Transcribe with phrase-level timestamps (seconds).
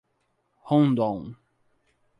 [0.67, 1.37] Rondon